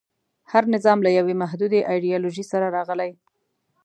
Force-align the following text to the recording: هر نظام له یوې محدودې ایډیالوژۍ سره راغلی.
هر 0.51 0.63
نظام 0.75 0.99
له 1.05 1.09
یوې 1.17 1.33
محدودې 1.41 1.85
ایډیالوژۍ 1.91 2.45
سره 2.51 2.67
راغلی. 2.75 3.11